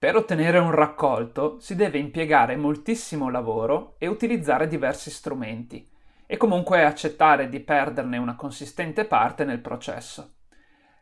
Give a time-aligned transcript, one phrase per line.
[0.00, 5.90] Per ottenere un raccolto si deve impiegare moltissimo lavoro e utilizzare diversi strumenti,
[6.24, 10.34] e comunque accettare di perderne una consistente parte nel processo.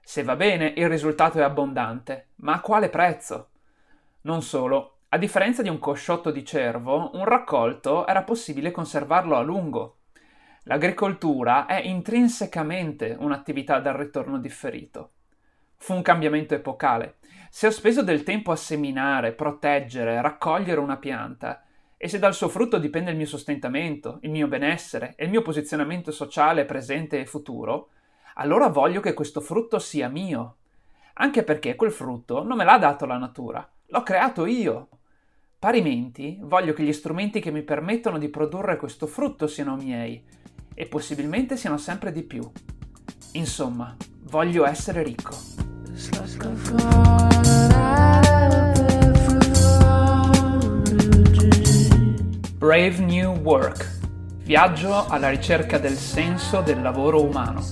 [0.01, 3.51] Se va bene, il risultato è abbondante, ma a quale prezzo?
[4.22, 9.42] Non solo, a differenza di un cosciotto di cervo, un raccolto era possibile conservarlo a
[9.42, 9.99] lungo.
[10.63, 15.10] L'agricoltura è intrinsecamente un'attività dal ritorno differito.
[15.76, 17.16] Fu un cambiamento epocale.
[17.57, 21.64] Se ho speso del tempo a seminare, proteggere, raccogliere una pianta,
[21.97, 25.41] e se dal suo frutto dipende il mio sostentamento, il mio benessere e il mio
[25.41, 27.88] posizionamento sociale presente e futuro,
[28.34, 30.56] allora voglio che questo frutto sia mio.
[31.14, 34.88] Anche perché quel frutto non me l'ha dato la natura, l'ho creato io.
[35.59, 40.23] Parimenti, voglio che gli strumenti che mi permettono di produrre questo frutto siano miei
[40.75, 42.47] e possibilmente siano sempre di più.
[43.33, 45.56] Insomma, voglio essere ricco.
[52.66, 53.98] Brave New Work.
[54.42, 57.62] Viaggio alla ricerca del senso del lavoro umano.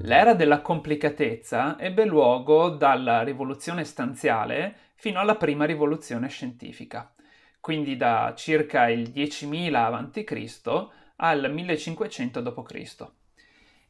[0.00, 7.12] L'era della complicatezza ebbe luogo dalla rivoluzione stanziale fino alla prima rivoluzione scientifica,
[7.60, 10.88] quindi da circa il 10.000 a.C.
[11.16, 13.19] al 1500 d.C.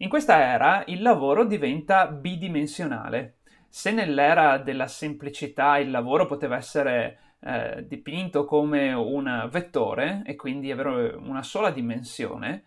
[0.02, 3.40] In questa era il lavoro diventa bidimensionale.
[3.68, 10.70] Se nell'era della semplicità il lavoro poteva essere eh, dipinto come un vettore e quindi
[10.72, 12.64] avere una sola dimensione,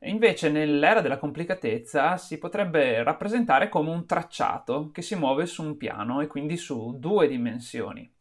[0.00, 5.78] invece nell'era della complicatezza si potrebbe rappresentare come un tracciato che si muove su un
[5.78, 8.12] piano e quindi su due dimensioni.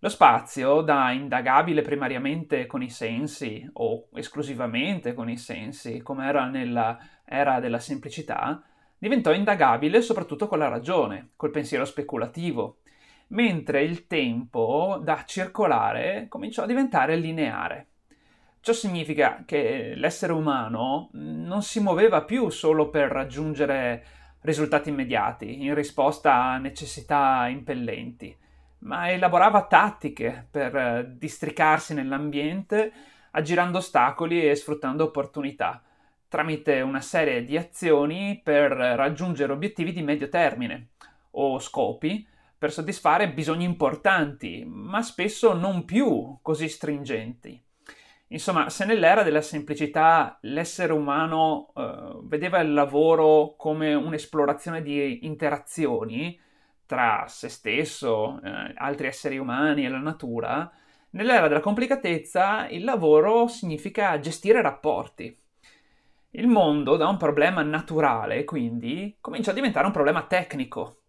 [0.00, 6.46] Lo spazio, da indagabile primariamente con i sensi o esclusivamente con i sensi, come era
[6.46, 6.96] nella
[7.28, 8.62] era della semplicità,
[8.98, 12.78] diventò indagabile soprattutto con la ragione, col pensiero speculativo,
[13.28, 17.86] mentre il tempo da circolare cominciò a diventare lineare.
[18.60, 24.04] Ciò significa che l'essere umano non si muoveva più solo per raggiungere
[24.40, 28.36] risultati immediati, in risposta a necessità impellenti,
[28.80, 32.92] ma elaborava tattiche per districarsi nell'ambiente,
[33.32, 35.82] aggirando ostacoli e sfruttando opportunità,
[36.28, 40.90] tramite una serie di azioni per raggiungere obiettivi di medio termine
[41.32, 42.26] o scopi
[42.58, 47.62] per soddisfare bisogni importanti, ma spesso non più così stringenti.
[48.30, 56.38] Insomma, se nell'era della semplicità l'essere umano eh, vedeva il lavoro come un'esplorazione di interazioni,
[56.84, 60.70] tra se stesso, eh, altri esseri umani e la natura,
[61.10, 65.34] nell'era della complicatezza il lavoro significa gestire rapporti.
[66.32, 71.04] Il mondo da un problema naturale, quindi, comincia a diventare un problema tecnico.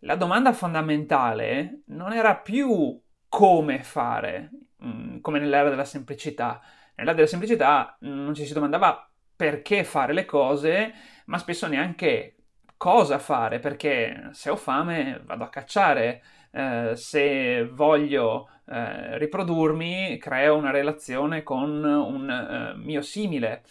[0.00, 4.50] La domanda fondamentale non era più come fare,
[4.84, 6.60] mm, come nell'era della semplicità.
[6.96, 10.92] Nell'era della semplicità non ci si domandava perché fare le cose,
[11.26, 12.36] ma spesso neanche
[12.76, 20.56] cosa fare, perché se ho fame vado a cacciare, eh, se voglio eh, riprodurmi creo
[20.56, 23.62] una relazione con un eh, mio simile.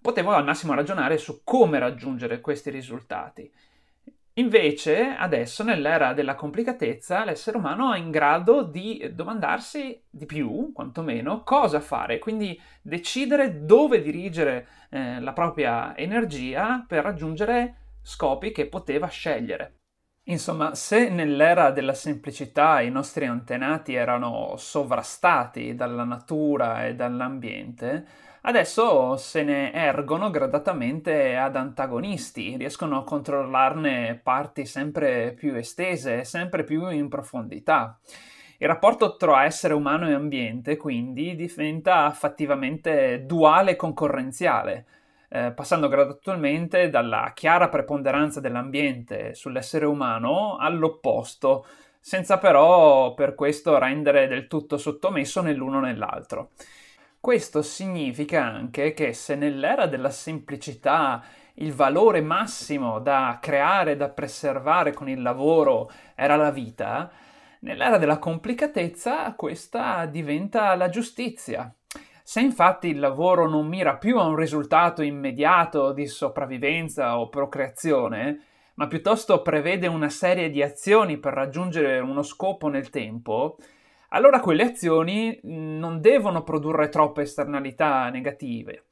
[0.00, 3.50] Potevo al massimo ragionare su come raggiungere questi risultati.
[4.38, 11.42] Invece, adesso, nell'era della complicatezza, l'essere umano è in grado di domandarsi di più, quantomeno,
[11.42, 19.08] cosa fare, quindi decidere dove dirigere eh, la propria energia per raggiungere scopi che poteva
[19.08, 19.74] scegliere.
[20.28, 28.06] Insomma, se nell'era della semplicità i nostri antenati erano sovrastati dalla natura e dall'ambiente,
[28.42, 36.64] adesso se ne ergono gradatamente ad antagonisti, riescono a controllarne parti sempre più estese, sempre
[36.64, 37.98] più in profondità.
[38.58, 44.86] Il rapporto tra essere umano e ambiente, quindi, diventa fattivamente duale e concorrenziale
[45.30, 51.66] eh, passando gradualmente dalla chiara preponderanza dell'ambiente sull'essere umano all'opposto,
[52.00, 56.50] senza però per questo rendere del tutto sottomesso né l'uno né l'altro.
[57.20, 61.22] Questo significa anche che se nell'era della semplicità
[61.54, 67.10] il valore massimo da creare, da preservare con il lavoro era la vita,
[67.60, 71.74] nell'era della complicatezza questa diventa la giustizia,
[72.22, 78.42] se infatti il lavoro non mira più a un risultato immediato di sopravvivenza o procreazione,
[78.74, 83.56] ma piuttosto prevede una serie di azioni per raggiungere uno scopo nel tempo,
[84.08, 88.84] allora quelle azioni non devono produrre troppe esternalità negative.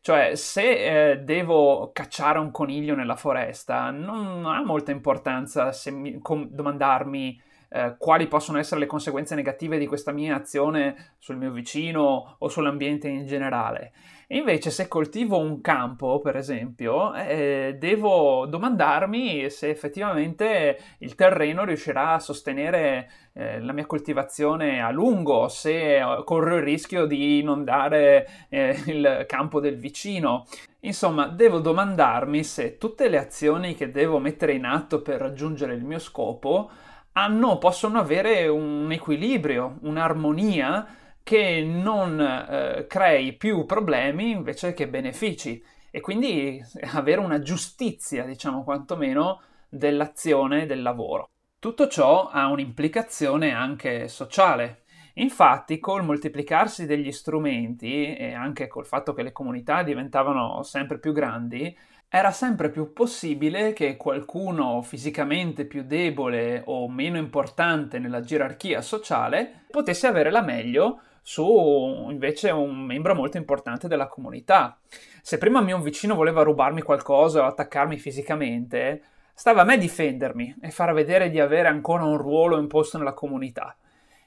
[0.00, 6.48] Cioè, se eh, devo cacciare un coniglio nella foresta, non ha molta importanza mi, com-
[6.48, 7.40] domandarmi
[7.72, 12.48] eh, quali possono essere le conseguenze negative di questa mia azione sul mio vicino o
[12.48, 13.92] sull'ambiente in generale.
[14.32, 22.14] Invece, se coltivo un campo, per esempio, eh, devo domandarmi se effettivamente il terreno riuscirà
[22.14, 28.46] a sostenere eh, la mia coltivazione a lungo, se eh, corro il rischio di inondare
[28.48, 30.46] eh, il campo del vicino.
[30.80, 35.84] Insomma, devo domandarmi se tutte le azioni che devo mettere in atto per raggiungere il
[35.84, 36.70] mio scopo
[37.12, 40.86] hanno, possono avere un equilibrio, un'armonia
[41.22, 46.60] che non eh, crei più problemi invece che benefici e quindi
[46.94, 51.30] avere una giustizia, diciamo quantomeno, dell'azione del lavoro.
[51.58, 54.82] Tutto ciò ha un'implicazione anche sociale.
[55.14, 61.12] Infatti, col moltiplicarsi degli strumenti e anche col fatto che le comunità diventavano sempre più
[61.12, 61.76] grandi,
[62.14, 69.64] era sempre più possibile che qualcuno fisicamente più debole o meno importante nella gerarchia sociale
[69.70, 74.78] potesse avere la meglio su invece un membro molto importante della comunità.
[75.22, 80.70] Se prima mio vicino voleva rubarmi qualcosa o attaccarmi fisicamente, stava a me difendermi e
[80.70, 83.74] far vedere di avere ancora un ruolo imposto nella comunità.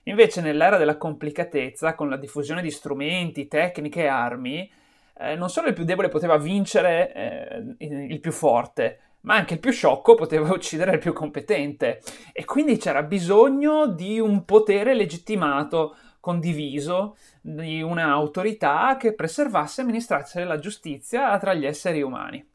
[0.05, 4.71] Invece nell'era della complicatezza, con la diffusione di strumenti, tecniche e armi,
[5.17, 7.75] eh, non solo il più debole poteva vincere eh,
[8.07, 12.01] il più forte, ma anche il più sciocco poteva uccidere il più competente.
[12.33, 20.43] E quindi c'era bisogno di un potere legittimato condiviso di un'autorità che preservasse e amministrasse
[20.43, 22.53] la giustizia tra gli esseri umani.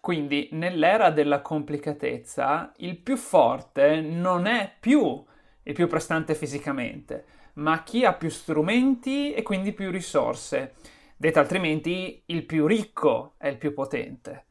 [0.00, 5.24] Quindi, nell'era della complicatezza, il più forte non è più
[5.68, 7.24] il più prestante fisicamente,
[7.54, 10.74] ma chi ha più strumenti e quindi più risorse.
[11.16, 14.44] Detto altrimenti, il più ricco è il più potente.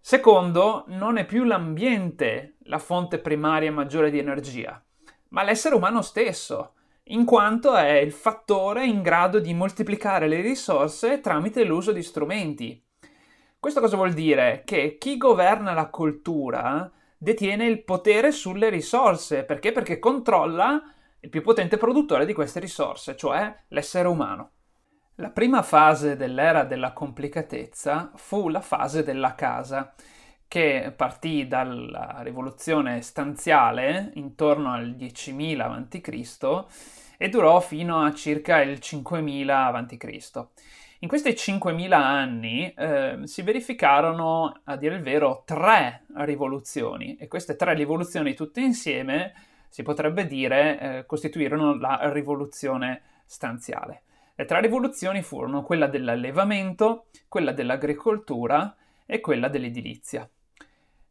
[0.00, 4.82] Secondo, non è più l'ambiente la fonte primaria maggiore di energia,
[5.28, 6.74] ma l'essere umano stesso
[7.08, 12.82] in quanto è il fattore in grado di moltiplicare le risorse tramite l'uso di strumenti.
[13.60, 14.62] Questo cosa vuol dire?
[14.64, 19.70] Che chi governa la cultura detiene il potere sulle risorse, perché?
[19.70, 20.82] Perché controlla
[21.20, 24.53] il più potente produttore di queste risorse, cioè l'essere umano.
[25.18, 29.94] La prima fase dell'era della complicatezza fu la fase della casa,
[30.48, 36.64] che partì dalla rivoluzione stanziale intorno al 10.000 a.C.
[37.16, 40.46] e durò fino a circa il 5.000 a.C.
[40.98, 47.54] In questi 5.000 anni eh, si verificarono, a dire il vero, tre rivoluzioni e queste
[47.54, 49.32] tre rivoluzioni tutte insieme
[49.68, 54.02] si potrebbe dire eh, costituirono la rivoluzione stanziale.
[54.36, 58.74] Le tre rivoluzioni furono quella dell'allevamento, quella dell'agricoltura
[59.06, 60.28] e quella dell'edilizia.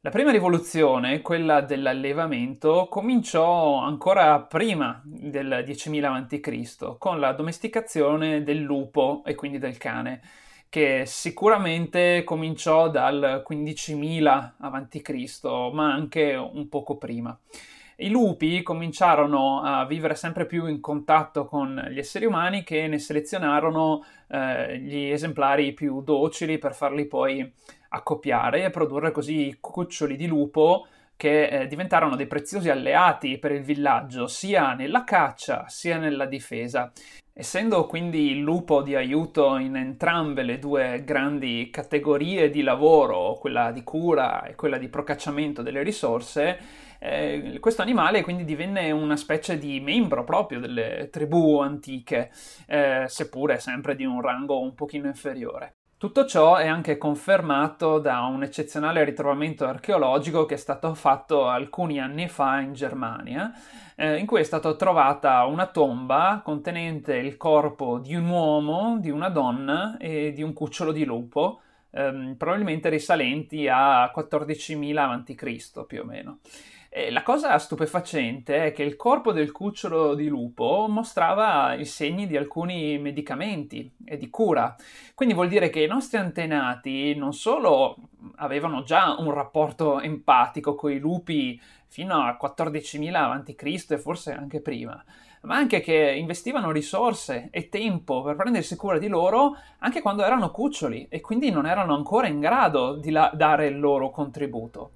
[0.02, 8.60] La prima rivoluzione, quella dell'allevamento, cominciò ancora prima del 10.000 a.C., con la domesticazione del
[8.60, 10.20] lupo e quindi del cane,
[10.68, 17.40] che sicuramente cominciò dal 15.000 a.C., ma anche un poco prima.
[17.98, 22.98] I lupi cominciarono a vivere sempre più in contatto con gli esseri umani che ne
[22.98, 27.52] selezionarono eh, gli esemplari più docili per farli poi
[27.90, 33.62] accoppiare e produrre così cuccioli di lupo che eh, diventarono dei preziosi alleati per il
[33.62, 36.92] villaggio, sia nella caccia sia nella difesa.
[37.36, 43.72] Essendo quindi il lupo di aiuto in entrambe le due grandi categorie di lavoro, quella
[43.72, 46.60] di cura e quella di procacciamento delle risorse,
[47.00, 52.30] eh, questo animale quindi divenne una specie di membro proprio delle tribù antiche,
[52.68, 55.78] eh, seppure sempre di un rango un pochino inferiore.
[56.04, 61.98] Tutto ciò è anche confermato da un eccezionale ritrovamento archeologico che è stato fatto alcuni
[61.98, 63.54] anni fa in Germania,
[63.96, 69.12] eh, in cui è stata trovata una tomba contenente il corpo di un uomo, di
[69.12, 75.86] una donna e di un cucciolo di lupo, ehm, probabilmente risalenti a 14.000 a.C.
[75.86, 76.40] più o meno.
[76.96, 82.28] E la cosa stupefacente è che il corpo del cucciolo di lupo mostrava i segni
[82.28, 84.76] di alcuni medicamenti e di cura.
[85.16, 87.96] Quindi vuol dire che i nostri antenati non solo
[88.36, 93.86] avevano già un rapporto empatico con i lupi fino a 14.000 a.C.
[93.90, 95.04] e forse anche prima,
[95.42, 100.52] ma anche che investivano risorse e tempo per prendersi cura di loro anche quando erano
[100.52, 104.92] cuccioli e quindi non erano ancora in grado di la- dare il loro contributo.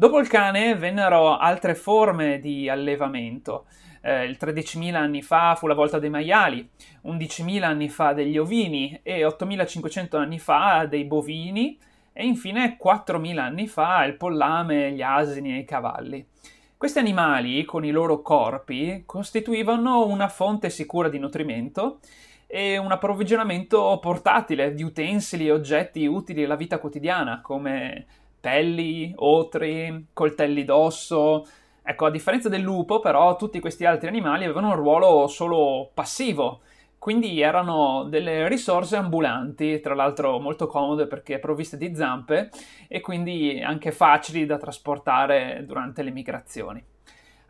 [0.00, 3.66] Dopo il cane vennero altre forme di allevamento.
[4.00, 6.70] Eh, il 13.000 anni fa fu la volta dei maiali,
[7.06, 11.76] 11.000 anni fa degli ovini e 8.500 anni fa dei bovini
[12.12, 16.24] e infine 4.000 anni fa il pollame, gli asini e i cavalli.
[16.76, 21.98] Questi animali, con i loro corpi, costituivano una fonte sicura di nutrimento
[22.46, 28.06] e un approvvigionamento portatile di utensili e oggetti utili alla vita quotidiana, come
[28.40, 31.46] pelli, otri, coltelli d'osso.
[31.82, 36.60] Ecco, a differenza del lupo, però, tutti questi altri animali avevano un ruolo solo passivo,
[36.98, 42.50] quindi erano delle risorse ambulanti, tra l'altro molto comode perché provviste di zampe
[42.88, 46.84] e quindi anche facili da trasportare durante le migrazioni.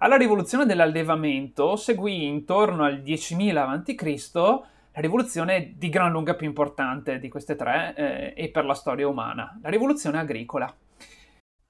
[0.01, 4.63] Alla rivoluzione dell'allevamento seguì intorno al 10.000 a.C.
[5.01, 9.59] rivoluzione di gran lunga più importante di queste tre eh, e per la storia umana,
[9.63, 10.73] la rivoluzione agricola.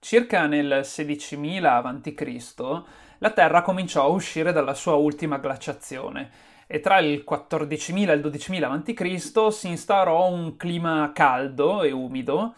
[0.00, 2.84] Circa nel 16.000 a.C.
[3.18, 6.30] la Terra cominciò a uscire dalla sua ultima glaciazione
[6.66, 9.52] e tra il 14.000 e il 12.000 a.C.
[9.52, 12.54] si instaurò un clima caldo e umido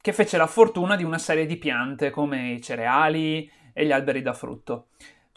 [0.00, 4.22] che fece la fortuna di una serie di piante come i cereali e gli alberi
[4.22, 4.86] da frutto.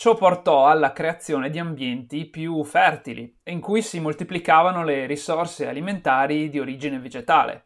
[0.02, 6.50] Ciò portò alla creazione di ambienti più fertili, in cui si moltiplicavano le risorse alimentari
[6.50, 7.66] di origine vegetale.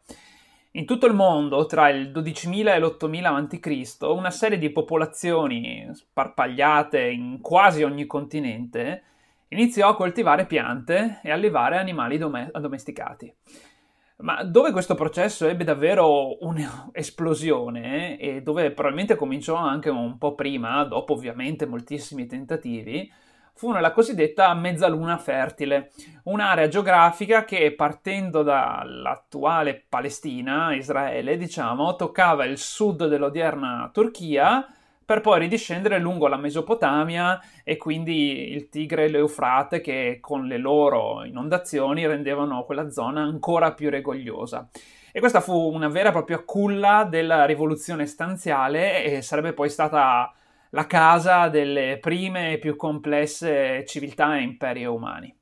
[0.72, 7.08] In tutto il mondo, tra il 12.000 e l'8.000 a.C., una serie di popolazioni sparpagliate
[7.08, 9.02] in quasi ogni continente
[9.48, 13.34] iniziò a coltivare piante e allevare animali dom- domesticati.
[14.18, 20.84] Ma dove questo processo ebbe davvero un'esplosione e dove probabilmente cominciò anche un po' prima,
[20.84, 23.12] dopo ovviamente moltissimi tentativi,
[23.52, 25.90] fu nella cosiddetta mezzaluna fertile,
[26.24, 34.66] un'area geografica che partendo dall'attuale Palestina, Israele, diciamo, toccava il sud dell'odierna Turchia
[35.06, 40.58] per poi ridiscendere lungo la Mesopotamia e quindi il Tigre e l'Eufrate che con le
[40.58, 44.68] loro inondazioni rendevano quella zona ancora più regogliosa.
[45.12, 50.34] E questa fu una vera e propria culla della rivoluzione stanziale e sarebbe poi stata
[50.70, 55.32] la casa delle prime e più complesse civiltà e imperi umani.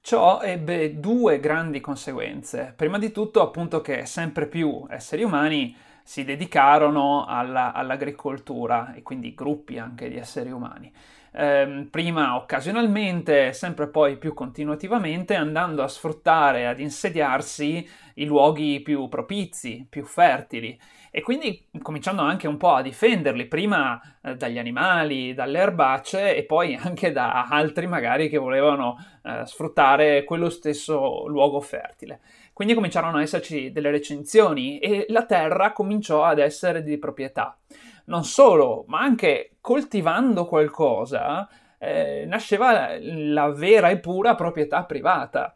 [0.00, 2.72] Ciò ebbe due grandi conseguenze.
[2.74, 9.34] Prima di tutto, appunto, che sempre più esseri umani si dedicarono alla, all'agricoltura e quindi
[9.34, 10.92] gruppi anche di esseri umani.
[11.34, 19.08] Eh, prima occasionalmente, sempre poi più continuativamente, andando a sfruttare, ad insediarsi i luoghi più
[19.08, 20.78] propizi, più fertili
[21.14, 26.44] e quindi cominciando anche un po' a difenderli, prima eh, dagli animali, dalle erbacce e
[26.44, 32.20] poi anche da altri magari che volevano eh, sfruttare quello stesso luogo fertile.
[32.52, 37.56] Quindi cominciarono ad esserci delle recensioni e la terra cominciò ad essere di proprietà.
[38.04, 45.54] Non solo, ma anche coltivando qualcosa eh, nasceva la vera e pura proprietà privata.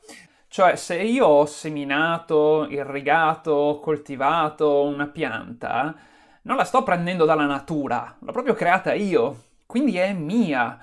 [0.48, 5.94] Cioè, se io ho seminato, irrigato, coltivato una pianta,
[6.42, 10.78] non la sto prendendo dalla natura, l'ho proprio creata io, quindi è mia.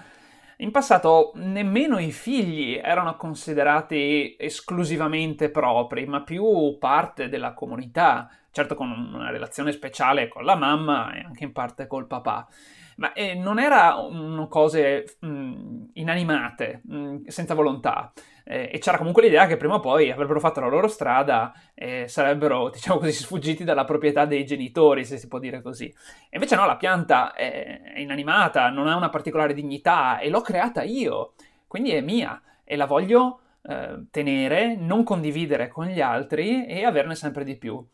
[0.63, 8.74] In passato nemmeno i figli erano considerati esclusivamente propri, ma più parte della comunità, certo
[8.74, 12.48] con una relazione speciale con la mamma e anche in parte col papà.
[12.97, 18.12] Ma eh, non erano cose mh, inanimate, mh, senza volontà
[18.45, 22.07] eh, e c'era comunque l'idea che prima o poi avrebbero fatto la loro strada e
[22.07, 25.85] sarebbero, diciamo così, sfuggiti dalla proprietà dei genitori, se si può dire così.
[25.85, 30.41] E invece no, la pianta è, è inanimata, non ha una particolare dignità e l'ho
[30.41, 31.33] creata io,
[31.67, 37.15] quindi è mia e la voglio eh, tenere, non condividere con gli altri e averne
[37.15, 37.85] sempre di più.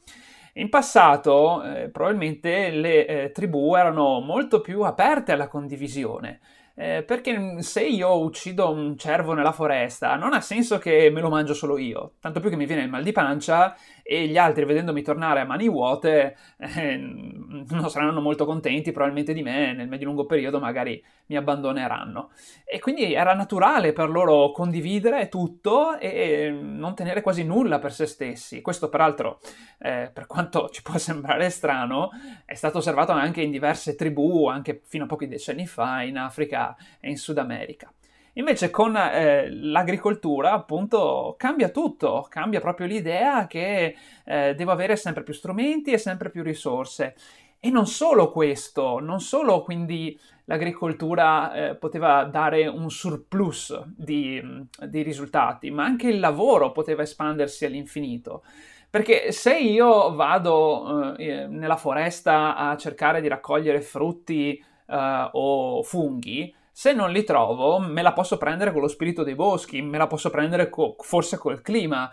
[0.53, 6.39] In passato eh, probabilmente le eh, tribù erano molto più aperte alla condivisione
[6.79, 11.27] eh, perché se io uccido un cervo nella foresta, non ha senso che me lo
[11.27, 14.63] mangio solo io, tanto più che mi viene il mal di pancia e gli altri,
[14.63, 20.25] vedendomi tornare a mani vuote, eh, non saranno molto contenti probabilmente di me, nel medio-lungo
[20.25, 22.31] periodo magari mi abbandoneranno.
[22.63, 28.05] E quindi era naturale per loro condividere tutto e non tenere quasi nulla per se
[28.05, 28.61] stessi.
[28.61, 29.41] Questo peraltro,
[29.79, 32.09] eh, per quanto ci può sembrare strano,
[32.45, 36.68] è stato osservato anche in diverse tribù, anche fino a pochi decenni fa, in Africa
[36.99, 37.91] e in Sud America.
[38.33, 45.23] Invece con eh, l'agricoltura appunto cambia tutto, cambia proprio l'idea che eh, devo avere sempre
[45.23, 47.15] più strumenti e sempre più risorse.
[47.59, 54.41] E non solo questo, non solo quindi l'agricoltura eh, poteva dare un surplus di,
[54.87, 58.43] di, risultati, ma anche il lavoro poteva espandersi all'infinito.
[58.89, 66.55] Perché se io vado eh, nella foresta a cercare di raccogliere frutti uh, o funghi,
[66.71, 70.07] Se non li trovo, me la posso prendere con lo spirito dei boschi, me la
[70.07, 72.09] posso prendere co- forse col clima.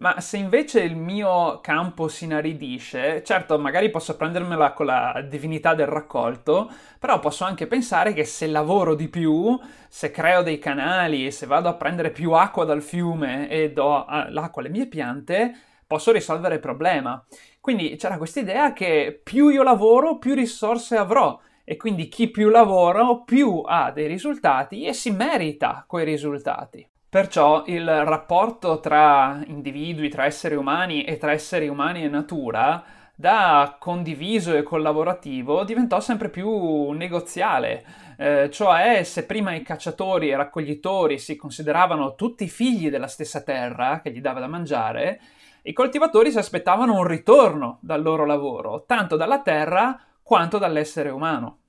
[0.00, 5.74] Ma se invece il mio campo si inaridisce, certo, magari posso prendermela con la divinità
[5.74, 11.32] del raccolto, però posso anche pensare che se lavoro di più, se creo dei canali,
[11.32, 15.52] se vado a prendere più acqua dal fiume e do l'acqua alle mie piante,
[15.84, 17.20] posso risolvere il problema.
[17.60, 21.36] Quindi c'era questa idea che più io lavoro, più risorse avrò
[21.70, 26.88] e quindi chi più lavora più ha dei risultati e si merita quei risultati.
[27.10, 32.82] Perciò il rapporto tra individui, tra esseri umani e tra esseri umani e natura,
[33.14, 37.84] da condiviso e collaborativo, diventò sempre più negoziale.
[38.16, 43.42] Eh, cioè, se prima i cacciatori e i raccoglitori si consideravano tutti figli della stessa
[43.42, 45.20] terra che gli dava da mangiare,
[45.64, 51.60] i coltivatori si aspettavano un ritorno dal loro lavoro, tanto dalla terra quanto dall'essere umano.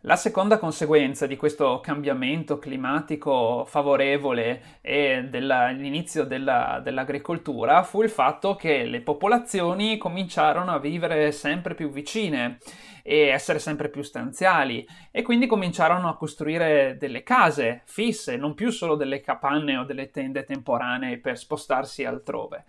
[0.00, 8.56] La seconda conseguenza di questo cambiamento climatico favorevole e dell'inizio della, dell'agricoltura fu il fatto
[8.56, 12.58] che le popolazioni cominciarono a vivere sempre più vicine
[13.04, 18.70] e essere sempre più stanziali e quindi cominciarono a costruire delle case fisse, non più
[18.70, 22.64] solo delle capanne o delle tende temporanee per spostarsi altrove.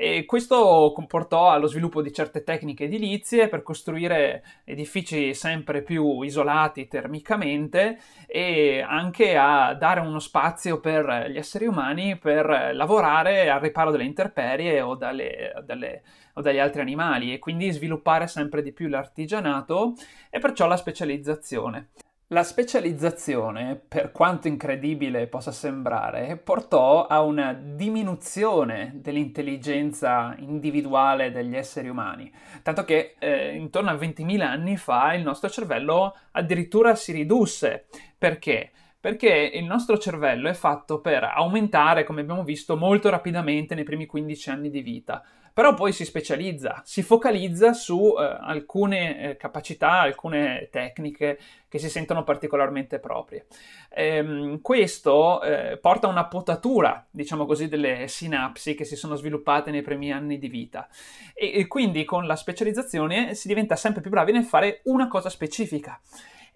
[0.00, 6.86] E questo comportò allo sviluppo di certe tecniche edilizie per costruire edifici sempre più isolati
[6.86, 13.90] termicamente e anche a dare uno spazio per gli esseri umani per lavorare al riparo
[13.90, 16.02] delle interperie o, dalle, dalle,
[16.34, 19.94] o dagli altri animali e quindi sviluppare sempre di più l'artigianato
[20.30, 21.88] e perciò la specializzazione.
[22.30, 31.88] La specializzazione, per quanto incredibile possa sembrare, portò a una diminuzione dell'intelligenza individuale degli esseri
[31.88, 32.30] umani,
[32.62, 37.86] tanto che eh, intorno a 20.000 anni fa il nostro cervello addirittura si ridusse.
[38.18, 38.72] Perché?
[39.00, 44.04] Perché il nostro cervello è fatto per aumentare, come abbiamo visto, molto rapidamente nei primi
[44.04, 45.24] 15 anni di vita
[45.58, 51.36] però poi si specializza, si focalizza su eh, alcune eh, capacità, alcune tecniche
[51.66, 53.46] che si sentono particolarmente proprie.
[53.90, 59.72] Ehm, questo eh, porta a una potatura, diciamo così, delle sinapsi che si sono sviluppate
[59.72, 60.86] nei primi anni di vita
[61.34, 65.28] e, e quindi con la specializzazione si diventa sempre più bravi nel fare una cosa
[65.28, 66.00] specifica.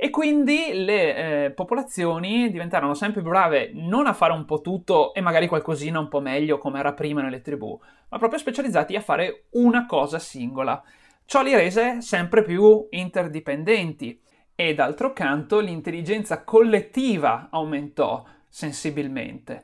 [0.02, 5.14] E quindi le eh, popolazioni diventarono sempre più brave non a fare un po' tutto
[5.14, 9.00] e magari qualcosina un po' meglio come era prima nelle tribù, ma proprio specializzati a
[9.00, 10.82] fare una cosa singola.
[11.24, 14.20] Ciò li rese sempre più interdipendenti
[14.56, 19.62] e d'altro canto l'intelligenza collettiva aumentò sensibilmente.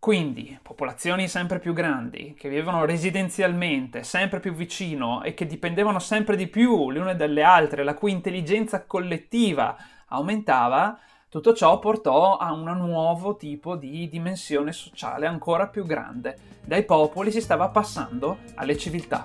[0.00, 6.36] Quindi popolazioni sempre più grandi, che vivevano residenzialmente, sempre più vicino e che dipendevano sempre
[6.36, 12.50] di più le une dalle altre, la cui intelligenza collettiva aumentava, tutto ciò portò a
[12.50, 16.38] un nuovo tipo di dimensione sociale ancora più grande.
[16.64, 19.24] Dai popoli si stava passando alle civiltà.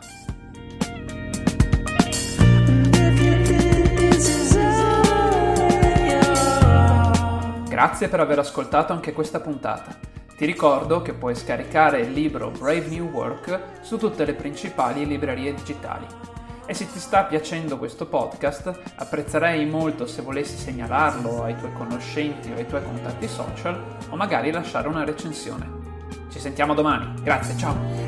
[7.69, 10.14] Grazie per aver ascoltato anche questa puntata.
[10.35, 15.53] Ti ricordo che puoi scaricare il libro Brave New Work su tutte le principali librerie
[15.53, 16.05] digitali.
[16.65, 22.51] E se ti sta piacendo questo podcast, apprezzerei molto se volessi segnalarlo ai tuoi conoscenti
[22.51, 25.69] o ai tuoi contatti social o magari lasciare una recensione.
[26.29, 27.13] Ci sentiamo domani.
[27.21, 28.03] Grazie, ciao!